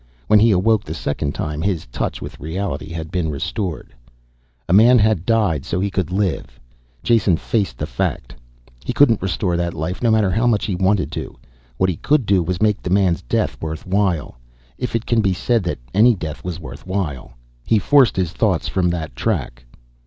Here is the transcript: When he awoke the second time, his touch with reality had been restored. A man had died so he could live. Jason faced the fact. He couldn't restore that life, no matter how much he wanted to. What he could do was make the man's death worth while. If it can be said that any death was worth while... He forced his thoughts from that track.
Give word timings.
When 0.25 0.39
he 0.39 0.49
awoke 0.49 0.83
the 0.83 0.95
second 0.95 1.35
time, 1.35 1.61
his 1.61 1.85
touch 1.85 2.23
with 2.23 2.39
reality 2.39 2.89
had 2.91 3.11
been 3.11 3.29
restored. 3.29 3.93
A 4.67 4.73
man 4.73 4.97
had 4.97 5.27
died 5.27 5.63
so 5.63 5.79
he 5.79 5.91
could 5.91 6.09
live. 6.11 6.59
Jason 7.03 7.37
faced 7.37 7.77
the 7.77 7.85
fact. 7.85 8.33
He 8.83 8.93
couldn't 8.93 9.21
restore 9.21 9.55
that 9.57 9.75
life, 9.75 10.01
no 10.01 10.09
matter 10.09 10.31
how 10.31 10.47
much 10.47 10.65
he 10.65 10.73
wanted 10.73 11.11
to. 11.11 11.37
What 11.77 11.87
he 11.91 11.97
could 11.97 12.25
do 12.25 12.41
was 12.41 12.63
make 12.63 12.81
the 12.81 12.89
man's 12.89 13.21
death 13.21 13.61
worth 13.61 13.85
while. 13.85 14.39
If 14.79 14.95
it 14.95 15.05
can 15.05 15.21
be 15.21 15.33
said 15.33 15.61
that 15.65 15.77
any 15.93 16.15
death 16.15 16.43
was 16.43 16.59
worth 16.59 16.87
while... 16.87 17.33
He 17.63 17.77
forced 17.77 18.15
his 18.15 18.31
thoughts 18.31 18.67
from 18.67 18.89
that 18.89 19.15
track. 19.15 19.65